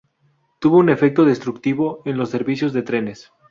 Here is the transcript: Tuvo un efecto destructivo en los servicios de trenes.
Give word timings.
Tuvo 0.57 0.77
un 0.79 0.89
efecto 0.89 1.25
destructivo 1.25 2.01
en 2.05 2.17
los 2.17 2.31
servicios 2.31 2.73
de 2.73 2.81
trenes. 2.81 3.31